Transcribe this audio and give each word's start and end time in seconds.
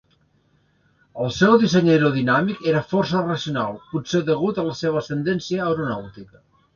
El 1.25 1.27
seu 1.39 1.57
disseny 1.63 1.91
aerodinàmic 1.95 2.65
era 2.71 2.81
força 2.93 3.21
racional, 3.27 3.77
potser 3.91 4.23
degut 4.31 4.63
a 4.63 4.65
la 4.71 4.79
seva 4.81 4.99
ascendència 5.03 5.61
aeronàutica. 5.67 6.43